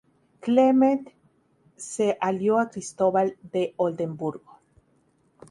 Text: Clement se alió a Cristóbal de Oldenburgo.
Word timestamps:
Clement 0.41 1.03
se 1.77 2.17
alió 2.21 2.57
a 2.57 2.69
Cristóbal 2.71 3.37
de 3.51 3.75
Oldenburgo. 3.77 4.57